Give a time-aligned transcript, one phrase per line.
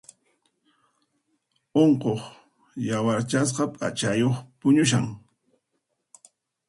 [1.81, 2.03] Unquq
[2.87, 5.05] yawarchasqa p'achayuq puñushan.